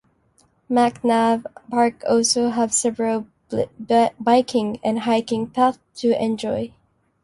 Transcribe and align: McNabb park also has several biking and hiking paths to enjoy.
McNabb 0.67 1.45
park 1.69 2.01
also 2.09 2.49
has 2.49 2.75
several 2.75 3.27
biking 4.19 4.79
and 4.83 5.01
hiking 5.01 5.45
paths 5.51 5.77
to 5.97 6.19
enjoy. 6.19 6.73